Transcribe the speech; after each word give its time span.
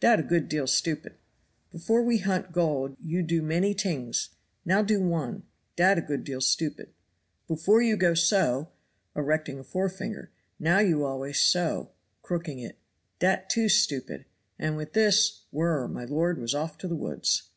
Dat 0.00 0.18
a 0.18 0.24
good 0.24 0.48
deal 0.48 0.66
stupid. 0.66 1.14
Before 1.70 2.02
we 2.02 2.18
hunt 2.18 2.50
gold 2.50 2.96
you 3.00 3.22
do 3.22 3.40
many 3.42 3.74
tings, 3.74 4.30
now 4.64 4.82
do 4.82 5.00
one; 5.00 5.44
dat 5.76 5.96
a 5.98 6.02
good 6.02 6.24
deal 6.24 6.40
stupid. 6.40 6.92
Before, 7.46 7.80
you 7.80 7.96
go 7.96 8.12
so 8.14 8.72
(erecting 9.14 9.60
a 9.60 9.62
forefinger); 9.62 10.32
now 10.58 10.80
you 10.80 11.04
always 11.04 11.38
so 11.38 11.92
(crooking 12.22 12.58
it). 12.58 12.76
Dat 13.20 13.48
too 13.48 13.68
stupid." 13.68 14.24
And 14.58 14.76
with 14.76 14.94
this 14.94 15.44
whir! 15.52 15.86
my 15.86 16.04
lord 16.06 16.40
was 16.40 16.56
off 16.56 16.76
to 16.78 16.88
the 16.88 16.96
woods. 16.96 17.50